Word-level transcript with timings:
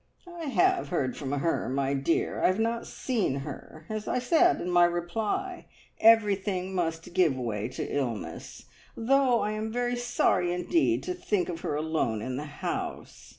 "I 0.27 0.45
have 0.45 0.89
heard 0.89 1.15
from 1.15 1.31
her, 1.31 1.69
my 1.69 1.93
dear. 1.93 2.41
I 2.43 2.47
have 2.47 2.57
not 2.57 2.87
seen 2.87 3.41
her. 3.41 3.85
As 3.87 4.07
I 4.07 4.17
said 4.17 4.59
in 4.59 4.67
my 4.67 4.83
reply, 4.85 5.67
everything 5.99 6.73
must 6.73 7.13
give 7.13 7.37
way 7.37 7.67
to 7.67 7.83
illness, 7.85 8.65
though 8.97 9.41
I 9.41 9.51
am 9.51 9.71
very 9.71 9.95
sorry 9.95 10.53
indeed 10.53 11.03
to 11.03 11.13
think 11.13 11.49
of 11.49 11.61
her 11.61 11.75
alone 11.75 12.19
in 12.23 12.35
the 12.37 12.45
house. 12.45 13.29